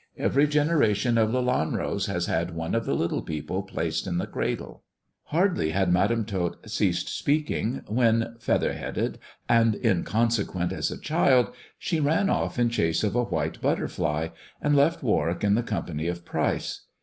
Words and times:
Every 0.17 0.47
generation 0.47 1.15
of 1.19 1.29
Lelanros 1.29 2.07
has 2.07 2.25
had 2.25 2.55
one 2.55 2.73
of 2.73 2.85
the 2.87 2.95
little 2.95 3.21
people 3.21 3.61
placed 3.61 4.07
in 4.07 4.17
the 4.17 4.25
cradle." 4.25 4.81
Hardly 5.25 5.69
had 5.69 5.91
Madam 5.93 6.25
Tot 6.25 6.67
ceased 6.67 7.07
speaking 7.07 7.83
when, 7.85 8.33
feather 8.39 8.73
headed 8.73 9.19
and 9.47 9.75
inconsequent 9.85 10.73
as 10.73 10.89
a 10.89 10.99
child, 10.99 11.53
she 11.77 11.99
ran 11.99 12.31
off 12.31 12.57
in 12.57 12.69
chase 12.69 13.03
of 13.03 13.13
a 13.15 13.25
white 13.25 13.61
butterfly, 13.61 14.29
and 14.59 14.75
left 14.75 15.03
Warwick 15.03 15.43
in 15.43 15.53
the 15.53 15.61
company 15.61 16.07
of 16.07 16.25
Pryce. 16.25 16.87